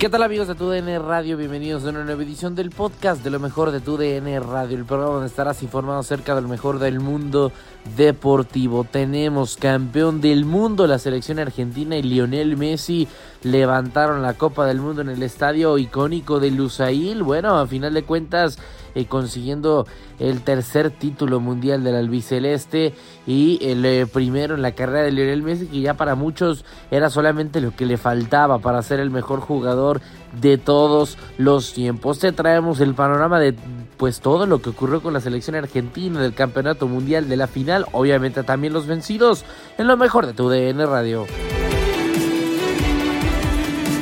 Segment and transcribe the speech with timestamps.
[0.00, 1.36] ¿Qué tal amigos de TUDN Radio?
[1.36, 5.12] Bienvenidos a una nueva edición del podcast de lo mejor de TUDN Radio, el programa
[5.12, 7.52] donde estarás informado acerca de lo mejor del mundo
[7.98, 8.84] deportivo.
[8.84, 13.08] Tenemos campeón del mundo, la selección argentina y Lionel Messi
[13.42, 17.22] levantaron la Copa del Mundo en el estadio icónico de Lusail.
[17.22, 18.58] Bueno, a final de cuentas
[18.94, 19.86] eh, consiguiendo
[20.18, 22.94] el tercer título mundial del albiceleste
[23.26, 27.10] y el eh, primero en la carrera de Lionel Messi que ya para muchos era
[27.10, 30.00] solamente lo que le faltaba para ser el mejor jugador
[30.40, 32.18] de todos los tiempos.
[32.18, 33.54] Te traemos el panorama de
[33.96, 37.86] pues todo lo que ocurrió con la selección argentina del campeonato mundial de la final,
[37.92, 39.44] obviamente también los vencidos
[39.76, 41.26] en lo mejor de tu DN Radio.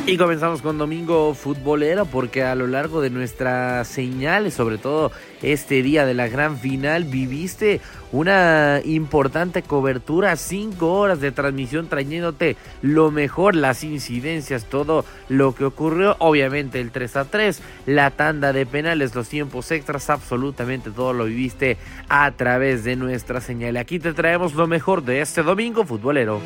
[0.08, 5.82] Y comenzamos con Domingo Futbolero porque a lo largo de nuestras señales, sobre todo este
[5.82, 13.10] día de la gran final, viviste una importante cobertura, cinco horas de transmisión trayéndote lo
[13.10, 18.64] mejor, las incidencias, todo lo que ocurrió, obviamente el 3 a 3, la tanda de
[18.64, 21.76] penales, los tiempos extras, absolutamente todo lo viviste
[22.08, 23.76] a través de nuestra señal.
[23.76, 26.41] Aquí te traemos lo mejor de este Domingo Futbolero.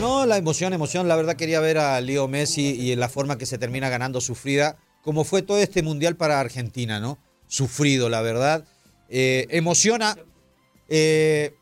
[0.00, 1.08] No, la emoción, emoción.
[1.08, 4.20] La verdad quería ver a Leo Messi y en la forma que se termina ganando
[4.20, 7.18] sufrida, como fue todo este mundial para Argentina, ¿no?
[7.48, 8.64] Sufrido, la verdad.
[9.08, 10.16] Eh, emociona.
[10.88, 11.54] Eh,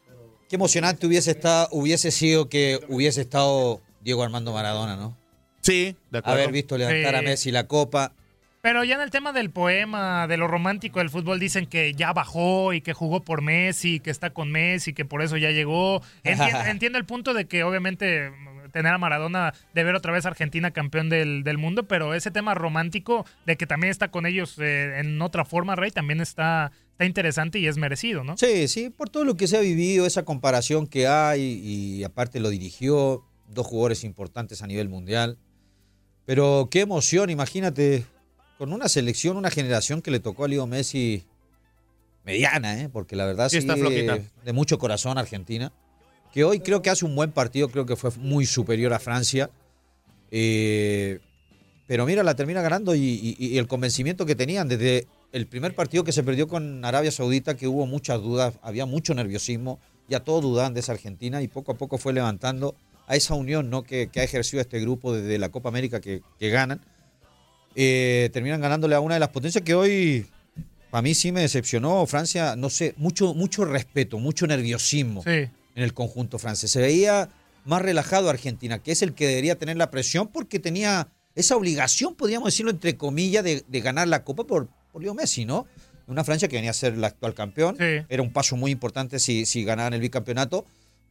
[0.51, 5.17] qué emocionante hubiese, estado, hubiese sido que hubiese estado Diego Armando Maradona, ¿no?
[5.63, 6.43] Sí, de acuerdo.
[6.43, 7.23] Haber visto levantar a.
[7.23, 8.13] Messi la copa.
[8.67, 12.13] Pero ya en el tema del poema, de lo romántico del fútbol, dicen que ya
[12.13, 16.03] bajó y que jugó por Messi, que está con Messi, que por eso ya llegó.
[16.25, 18.33] Entiendo, entiendo el punto de que obviamente
[18.73, 22.33] tener a Maradona de ver otra vez a Argentina campeón del, del mundo, pero ese
[22.33, 26.73] tema romántico de que también está con ellos eh, en otra forma, Rey, también está,
[26.91, 28.37] está interesante y es merecido, ¿no?
[28.37, 32.41] Sí, sí, por todo lo que se ha vivido, esa comparación que hay y aparte
[32.41, 35.39] lo dirigió, dos jugadores importantes a nivel mundial.
[36.25, 38.05] Pero qué emoción, imagínate,
[38.59, 41.25] con una selección, una generación que le tocó a Leo Messi
[42.25, 42.89] mediana, ¿eh?
[42.89, 44.19] porque la verdad Sí, sí, está flojita.
[44.45, 45.73] de mucho corazón Argentina,
[46.33, 49.51] que hoy creo que hace un buen partido, creo que fue muy superior a Francia.
[50.31, 51.21] Eh,
[51.87, 55.75] pero mira, la termina ganando y, y- y el convencimiento que tenían desde el primer
[55.75, 59.79] partido que se perdió con Arabia Saudita, que hubo muchas dudas, había mucho nerviosismo,
[60.09, 62.75] ya todos dudaban de esa Argentina y poco a poco fue levantando
[63.07, 63.85] a esa unión ¿no?
[63.85, 66.81] que, que ha ejercido este grupo desde la Copa América que, que ganan.
[67.79, 70.27] Eh, terminan ganándole a una de las potencias que hoy,
[70.91, 72.07] para mí sí me decepcionó.
[72.07, 75.31] Francia, no sé, mucho, mucho respeto, mucho nerviosismo Sí.
[75.31, 75.51] en
[75.83, 76.71] el conjunto francés.
[76.71, 77.29] Se veía
[77.67, 82.15] más relajado Argentina, que es el que debería tener la presión porque tenía esa obligación,
[82.15, 85.67] podríamos decirlo entre comillas, de, de ganar la Copa por, por Leo Messi, ¿no?
[86.07, 87.77] Una Francia que venía a ser el actual campeón.
[87.79, 88.07] Sí.
[88.09, 90.65] Era un paso muy importante si, si ganaban el bicampeonato.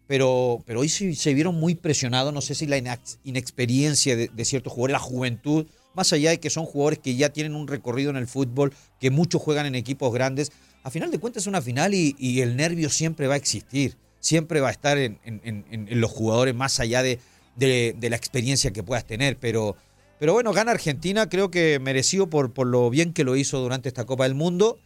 [0.07, 4.29] pero, pero hoy se, se vieron muy presionados, no sé si la inex- inexperiencia de,
[4.33, 5.65] de ciertos jugadores, la juventud,
[5.95, 9.09] más allá de que son jugadores que ya tienen un recorrido en el fútbol, que
[9.11, 10.51] muchos juegan en equipos grandes,
[10.83, 13.97] a final de cuentas es una final y, y el nervio siempre va a existir,
[14.19, 17.19] siempre va a estar en, en- en- en los jugadores más allá de,
[17.55, 19.75] de- de la experiencia que puedas tener, pero,
[20.19, 23.87] pero bueno, gana Argentina, creo que merecido por, por lo bien que lo hizo durante
[23.89, 24.79] esta Copa del Mundo.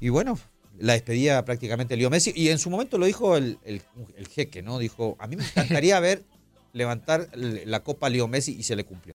[0.00, 0.38] Y bueno,
[0.78, 2.32] la despedía prácticamente Leo Messi.
[2.34, 3.82] Y en su momento lo dijo el, el-
[4.16, 4.78] el jeque, ¿no?
[4.78, 6.24] Dijo, a mí me encantaría ver
[6.72, 9.14] levantar la Copa Leo Messi y se le cumplió.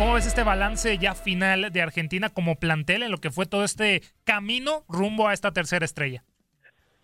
[0.00, 3.64] ¿Cómo ves este balance ya final de Argentina como plantel en lo que fue todo
[3.64, 6.24] este camino rumbo a esta tercera estrella?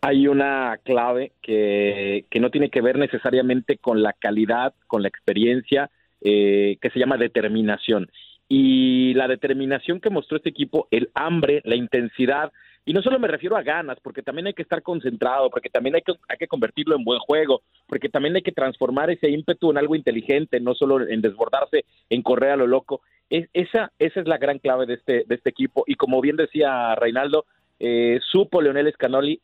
[0.00, 5.08] hay una clave que, que no tiene que ver necesariamente con la calidad, con la
[5.08, 5.90] experiencia,
[6.22, 8.08] eh, que se llama determinación.
[8.48, 12.50] Y la determinación que mostró este equipo, el hambre, la intensidad,
[12.86, 15.96] y no solo me refiero a ganas, porque también hay que estar concentrado, porque también
[15.96, 19.72] hay que, hay que convertirlo en buen juego, porque también hay que transformar ese ímpetu
[19.72, 23.02] en algo inteligente, no solo en desbordarse, en correr a lo loco.
[23.28, 25.82] Es, esa, esa es la gran clave de este, de este equipo.
[25.88, 27.46] Y como bien decía Reinaldo,
[27.80, 29.40] eh, supo Leonel Scaloni,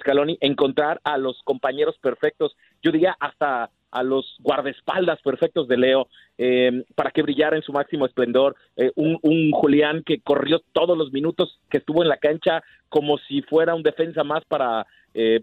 [0.00, 6.08] Scaloni encontrar a los compañeros perfectos, yo diría hasta a los guardaespaldas perfectos de Leo,
[6.36, 8.56] eh, para que brillara en su máximo esplendor.
[8.76, 13.18] Eh, un, un, Julián que corrió todos los minutos que estuvo en la cancha como
[13.18, 15.42] si fuera un defensa más para eh,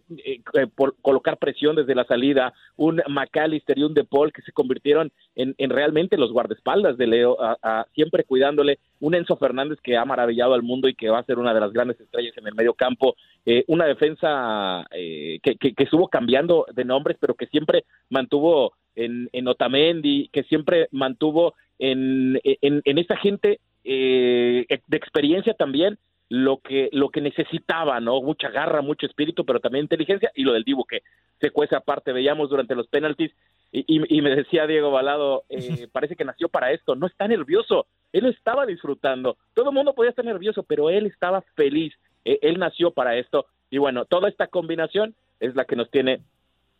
[0.75, 2.53] por colocar presión desde la salida.
[2.75, 7.07] Un McAllister y un De Paul que se convirtieron en, en realmente los guardaespaldas de
[7.07, 8.79] Leo, a, siempre cuidándole.
[8.99, 11.61] Un Enzo Fernández que ha maravillado al mundo y que va a ser una de
[11.61, 13.15] las grandes estrellas en el medio campo.
[13.45, 18.73] Eh, una defensa eh, que, que, que, estuvo cambiando de nombres, pero que siempre mantuvo
[18.95, 25.97] en, en Otamendi, que siempre mantuvo en, en, en esta gente eh, de experiencia también
[26.31, 28.21] lo que lo que necesitaba, ¿no?
[28.21, 31.03] Mucha garra, mucho espíritu, pero también inteligencia y lo del Dibu que
[31.41, 33.33] se cuece aparte, veíamos durante los penaltis
[33.69, 37.27] y, y, y me decía Diego Balado, eh, parece que nació para esto, no está
[37.27, 41.93] nervioso, él estaba disfrutando, todo el mundo podía estar nervioso, pero él estaba feliz,
[42.23, 46.21] eh, él nació para esto y bueno, toda esta combinación es la que nos tiene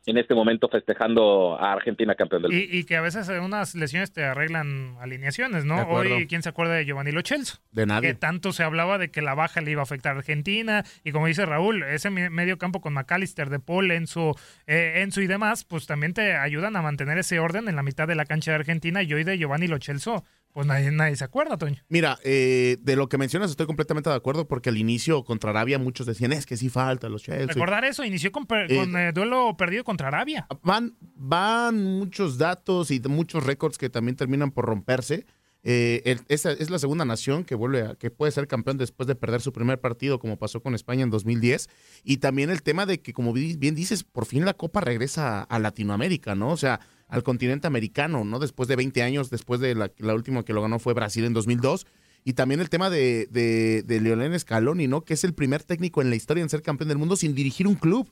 [0.05, 2.65] en este momento festejando a Argentina campeón del mundo.
[2.65, 5.83] Y, y, que a veces unas lesiones te arreglan alineaciones, ¿no?
[5.87, 7.59] Hoy, ¿quién se acuerda de Giovanni Lo Celso?
[7.71, 8.09] De nadie.
[8.09, 10.83] Que tanto se hablaba de que la baja le iba a afectar a Argentina.
[11.03, 15.27] Y como dice Raúl, ese medio campo con McAllister, De Paul, Enzo, eh, Enzo y
[15.27, 18.51] demás, pues también te ayudan a mantener ese orden en la mitad de la cancha
[18.51, 19.03] de Argentina.
[19.03, 21.81] Y hoy de Giovanni Lo Celso, pues nadie, nadie se acuerda, Toño.
[21.89, 25.79] Mira, eh, de lo que mencionas estoy completamente de acuerdo porque al inicio contra Arabia
[25.79, 27.47] muchos decían es que sí falta los Chelsea.
[27.47, 30.47] Recordar eso, inició con, per, eh, con eh, duelo perdido contra Arabia.
[30.63, 35.25] Van, van muchos datos y muchos récords que también terminan por romperse.
[35.63, 39.05] Eh, el, esa es la segunda nación que vuelve a, que puede ser campeón después
[39.07, 41.69] de perder su primer partido, como pasó con España en 2010.
[42.03, 45.59] Y también el tema de que, como bien dices, por fin la Copa regresa a
[45.59, 46.49] Latinoamérica, ¿no?
[46.49, 46.79] O sea,
[47.11, 48.39] al continente americano, ¿no?
[48.39, 51.33] Después de 20 años, después de la, la última que lo ganó fue Brasil en
[51.33, 51.85] 2002.
[52.23, 55.03] Y también el tema de, de, de Leonel Scaloni, ¿no?
[55.03, 57.67] Que es el primer técnico en la historia en ser campeón del mundo sin dirigir
[57.67, 58.09] un club.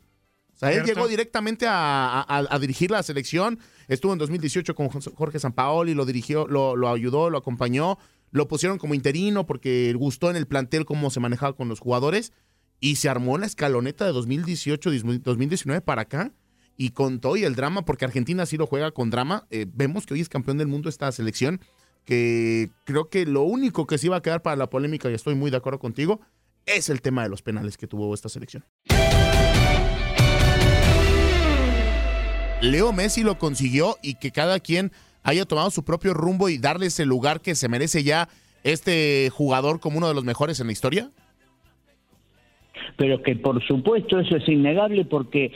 [0.54, 3.60] O sea, él llegó directamente a, a, a, dirigir la selección.
[3.88, 7.98] Estuvo en 2018 con Jorge Sampaoli, lo dirigió, lo, lo, ayudó, lo acompañó.
[8.32, 12.34] Lo pusieron como interino porque gustó en el plantel cómo se manejaba con los jugadores.
[12.82, 16.34] Y se armó la escaloneta de 2018-2019 para acá.
[16.82, 19.46] Y con todo y el drama, porque Argentina sí lo juega con drama.
[19.52, 21.60] Eh, vemos que hoy es campeón del mundo esta selección.
[22.06, 25.36] Que creo que lo único que se iba a quedar para la polémica, y estoy
[25.36, 26.22] muy de acuerdo contigo,
[26.66, 28.64] es el tema de los penales que tuvo esta selección.
[32.62, 34.94] Leo Messi lo consiguió y que cada quien
[35.24, 38.30] haya tomado su propio rumbo y darle ese lugar que se merece ya
[38.64, 41.12] este jugador como uno de los mejores en la historia?
[42.96, 45.52] Pero que por supuesto eso es innegable porque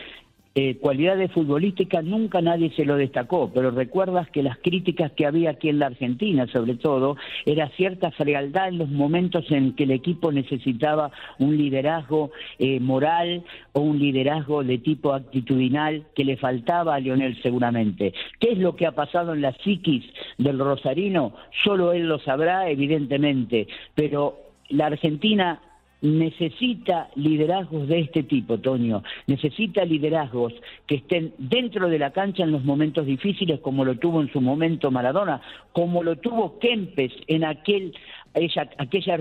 [0.55, 5.51] eh, cualidades futbolísticas nunca nadie se lo destacó, pero recuerdas que las críticas que había
[5.51, 9.91] aquí en la Argentina, sobre todo, era cierta frialdad en los momentos en que el
[9.91, 12.29] equipo necesitaba un liderazgo
[12.59, 18.13] eh, moral o un liderazgo de tipo actitudinal que le faltaba a Lionel seguramente.
[18.39, 20.05] ¿Qué es lo que ha pasado en la psiquis
[20.37, 21.33] del Rosarino?
[21.63, 24.37] Solo él lo sabrá, evidentemente, pero
[24.69, 25.59] la Argentina
[26.03, 29.03] necesita liderazgos de este tipo, Toño.
[29.25, 30.53] Necesita liderazgos
[30.85, 34.41] que estén dentro de la cancha en los momentos difíciles, como lo tuvo en su
[34.41, 35.41] momento Maradona,
[35.71, 37.95] como lo tuvo Kempes en aquel
[38.33, 39.13] ella, aquella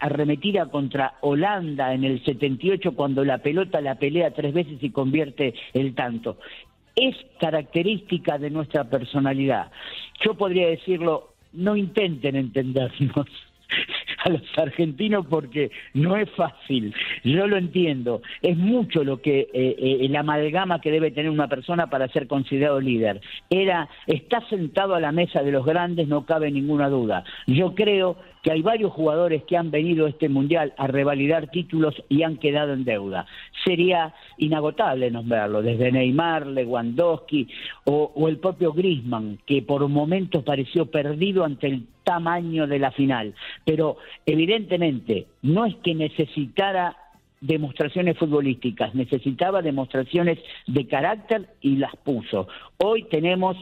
[0.00, 5.54] arremetida contra Holanda en el 78 cuando la pelota la pelea tres veces y convierte
[5.74, 6.38] el tanto.
[6.96, 9.70] Es característica de nuestra personalidad.
[10.24, 13.26] Yo podría decirlo, no intenten entendernos.
[14.24, 16.94] A los argentinos porque no es fácil.
[17.24, 18.22] Yo lo entiendo.
[18.40, 22.26] Es mucho lo que eh, eh, el amalgama que debe tener una persona para ser
[22.26, 23.20] considerado líder.
[23.50, 27.24] Era, está sentado a la mesa de los grandes, no cabe ninguna duda.
[27.46, 31.94] Yo creo que hay varios jugadores que han venido a este mundial a revalidar títulos
[32.08, 33.24] y han quedado en deuda.
[33.64, 37.48] Sería inagotable nombrarlo, desde Neymar, Lewandowski
[37.84, 43.34] o, el propio Griezmann, que por momentos pareció perdido ante el tamaño de la final.
[43.64, 43.96] Pero
[44.26, 46.96] evidentemente no es que necesitara
[47.42, 52.48] demostraciones futbolísticas, necesitaba demostraciones de carácter y las puso.
[52.78, 53.56] Hoy tenemos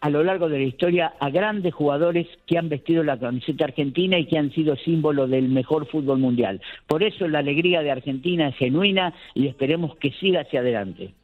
[0.00, 4.18] a lo largo de la historia a grandes jugadores que han vestido la camiseta argentina
[4.18, 6.60] y que han sido símbolo del mejor fútbol mundial.
[6.86, 11.14] Por eso la alegría de Argentina es genuina y esperemos que siga hacia adelante.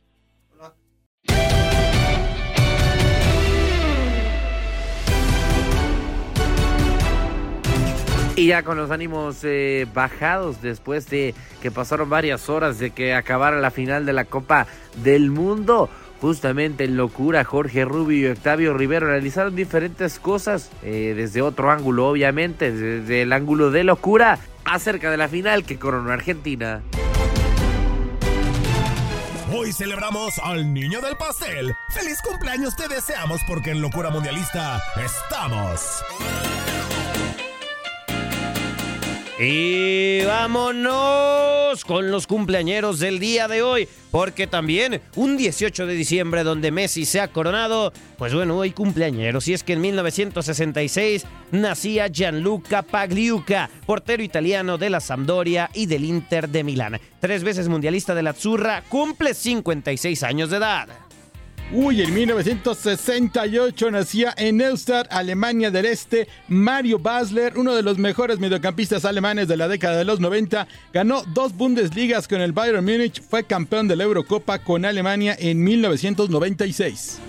[8.40, 13.12] Y ya con los ánimos eh, bajados después de que pasaron varias horas de que
[13.12, 14.66] acabara la final de la Copa
[15.04, 15.90] del Mundo,
[16.22, 22.08] justamente en locura Jorge Rubio y Octavio Rivero realizaron diferentes cosas eh, desde otro ángulo,
[22.08, 26.80] obviamente, desde el ángulo de locura acerca de la final que coronó Argentina.
[29.52, 31.74] Hoy celebramos al niño del pastel.
[31.90, 36.02] ¡Feliz cumpleaños te deseamos porque en Locura Mundialista estamos!
[39.42, 46.44] Y vámonos con los cumpleañeros del día de hoy, porque también un 18 de diciembre
[46.44, 49.48] donde Messi se ha coronado, pues bueno, hoy cumpleañeros.
[49.48, 56.04] Y es que en 1966 nacía Gianluca Pagliuca, portero italiano de la Sampdoria y del
[56.04, 57.00] Inter de Milán.
[57.18, 60.88] Tres veces mundialista de la Azzurra, cumple 56 años de edad.
[61.72, 68.40] Uy, en 1968 nacía en Neustadt, Alemania del Este, Mario Basler, uno de los mejores
[68.40, 70.66] mediocampistas alemanes de la década de los 90.
[70.92, 75.62] Ganó dos Bundesligas con el Bayern Múnich, fue campeón de la Eurocopa con Alemania en
[75.62, 77.20] 1996.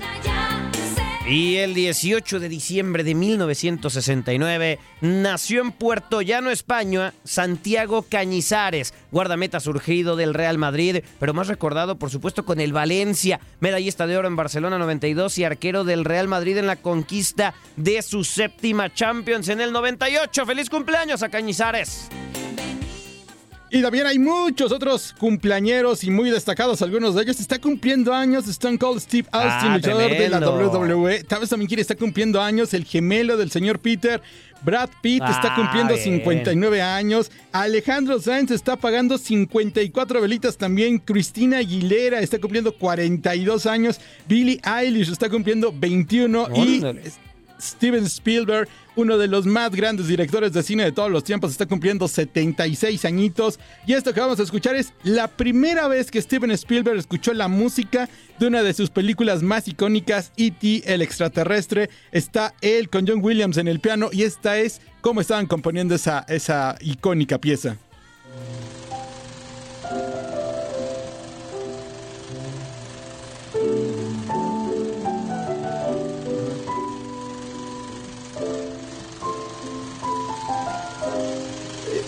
[1.28, 9.60] Y el 18 de diciembre de 1969 nació en Puerto Llano, España, Santiago Cañizares, guardameta
[9.60, 14.28] surgido del Real Madrid, pero más recordado por supuesto con el Valencia, medallista de oro
[14.28, 19.48] en Barcelona 92 y arquero del Real Madrid en la conquista de su séptima Champions
[19.50, 20.46] en el 98.
[20.46, 22.10] ¡Feliz cumpleaños a Cañizares!
[23.74, 26.82] Y también hay muchos otros cumpleañeros y muy destacados.
[26.82, 30.40] Algunos de ellos está cumpliendo años Stone Cold Steve Austin, Ah, luchador de la.
[30.40, 31.24] WWE.
[31.24, 34.22] Tal vez también quiere está cumpliendo años el gemelo del señor Peter.
[34.64, 36.04] Brad Pitt está Ah, cumpliendo bien.
[36.04, 37.32] 59 años.
[37.54, 41.00] Alejandro Sainz está pagando 54 velitas también.
[41.00, 44.02] Cristina Aguilera está cumpliendo 42 años.
[44.28, 46.48] Billie Eilish está cumpliendo 21.
[46.56, 46.84] Y.
[47.62, 51.66] Steven Spielberg, uno de los más grandes directores de cine de todos los tiempos, está
[51.66, 53.60] cumpliendo 76 añitos.
[53.86, 57.48] Y esto que vamos a escuchar es la primera vez que Steven Spielberg escuchó la
[57.48, 60.84] música de una de sus películas más icónicas, E.T.
[60.86, 61.90] el extraterrestre.
[62.12, 66.26] Está él con John Williams en el piano y esta es cómo estaban componiendo esa,
[66.28, 67.78] esa icónica pieza.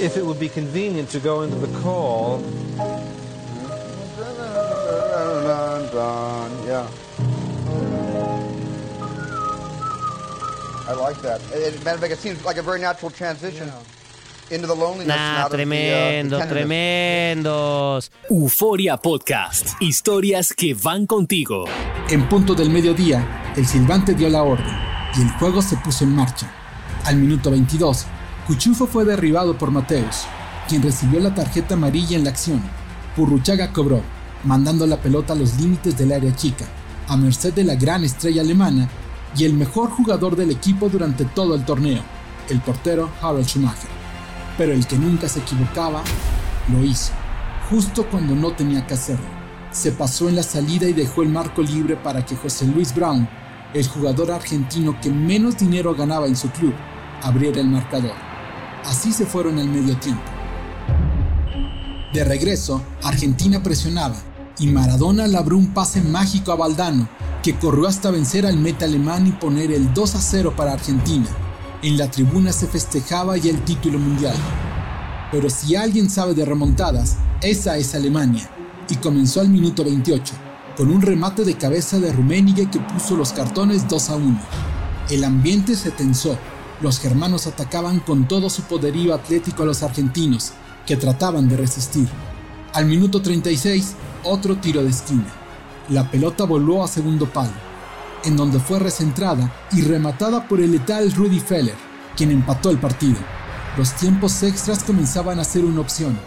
[0.04, 2.42] If it would be convenient to go into the call.
[6.66, 6.88] Yeah.
[10.86, 11.40] I like that.
[11.54, 13.72] It, matter of fact, it seems like a very natural transition
[14.52, 15.08] into the loneliness.
[15.08, 18.12] Nah, of the, uh, tremendos.
[18.30, 19.82] Euforia Podcast.
[19.82, 21.64] Historias que van contigo.
[22.10, 24.76] En punto del mediodía, el silbante dio la orden
[25.16, 26.52] y el juego se puso en marcha.
[27.06, 28.06] Al minuto 22,
[28.48, 30.26] Cuchufo fue derribado por Mateus,
[30.68, 32.62] quien recibió la tarjeta amarilla en la acción.
[33.16, 34.02] Purruchaga cobró,
[34.44, 36.66] mandando la pelota a los límites del área chica,
[37.08, 38.90] a merced de la gran estrella alemana
[39.38, 42.02] y el mejor jugador del equipo durante todo el torneo,
[42.50, 43.90] el portero Harald Schumacher.
[44.58, 46.04] Pero el que nunca se equivocaba,
[46.70, 47.14] lo hizo,
[47.70, 49.26] justo cuando no tenía que hacerlo.
[49.72, 53.26] Se pasó en la salida y dejó el marco libre para que José Luis Brown,
[53.74, 56.74] el jugador argentino que menos dinero ganaba en su club,
[57.22, 58.33] abriera el marcador.
[58.86, 60.24] Así se fueron al medio tiempo.
[62.14, 64.16] De regreso, Argentina presionaba
[64.60, 67.08] y Maradona labró un pase mágico a Valdano,
[67.42, 71.26] que corrió hasta vencer al meta alemán y poner el 2 a 0 para Argentina.
[71.82, 74.36] En la tribuna se festejaba ya el título mundial.
[75.32, 78.50] Pero si alguien sabe de remontadas, esa es Alemania,
[78.90, 80.34] y comenzó al minuto 28,
[80.78, 84.40] con un remate de cabeza de Rummenigge que puso los cartones 2 a 1.
[85.10, 86.38] El ambiente se tensó,
[86.84, 90.52] Los germanos atacaban con todo su poderío atlético a los argentinos,
[90.86, 92.10] que trataban de resistir.
[92.74, 93.94] Al minuto 36,
[94.26, 95.34] otro tiro de esquina.
[95.88, 97.54] La pelota voló a segundo palo,
[98.26, 101.76] en donde fue recentrada y rematada por el letal Rudy Feller,
[102.18, 103.20] quien empató el partido.
[103.78, 106.20] Los tiempos extras comenzaban a ser una opción,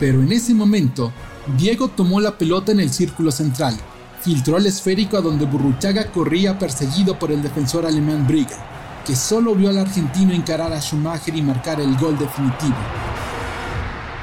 [0.00, 1.12] pero en ese momento,
[1.56, 3.76] Diego tomó la pelota en el círculo central,
[4.20, 8.69] filtró el esférico a donde Burruchaga corría perseguido por el defensor alemán Brigger,
[9.04, 12.76] que solo vio al argentino encarar a Schumacher y marcar el gol definitivo.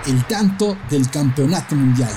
[0.05, 2.11] El tanto del campeonato mundial.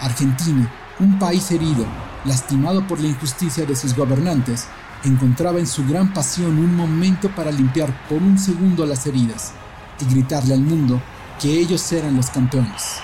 [0.00, 0.70] Argentina,
[1.00, 1.84] un país herido,
[2.24, 4.66] lastimado por la injusticia de sus gobernantes,
[5.04, 9.52] encontraba en su gran pasión un momento para limpiar por un segundo las heridas
[10.00, 11.00] y gritarle al mundo
[11.40, 12.96] que ellos eran los campeones.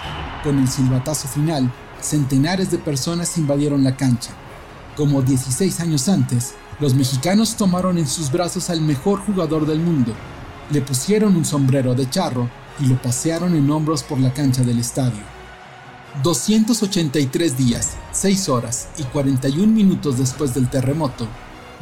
[0.43, 4.31] Con el silbatazo final, centenares de personas invadieron la cancha.
[4.97, 10.13] Como 16 años antes, los mexicanos tomaron en sus brazos al mejor jugador del mundo,
[10.71, 12.49] le pusieron un sombrero de charro
[12.81, 15.23] y lo pasearon en hombros por la cancha del estadio.
[16.23, 21.27] 283 días, 6 horas y 41 minutos después del terremoto,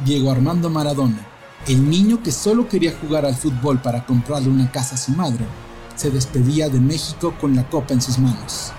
[0.03, 1.27] Diego Armando Maradona,
[1.67, 5.45] el niño que solo quería jugar al fútbol para comprarle una casa a su madre,
[5.95, 8.71] se despedía de México con la copa en sus manos.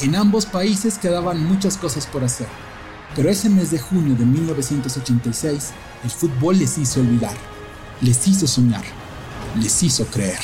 [0.00, 2.46] En ambos países quedaban muchas cosas por hacer,
[3.16, 5.72] pero ese mes de junio de 1986
[6.04, 7.34] el fútbol les hizo olvidar,
[8.00, 8.84] les hizo soñar,
[9.60, 10.38] les hizo creer.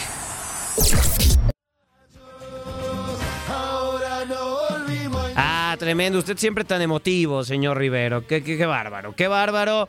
[5.37, 6.18] Ah, tremendo.
[6.18, 8.26] Usted siempre tan emotivo, señor Rivero.
[8.26, 9.88] Qué, qué, qué bárbaro, qué bárbaro.